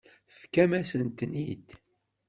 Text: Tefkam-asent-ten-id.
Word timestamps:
Tefkam-asent-ten-id. 0.29 1.67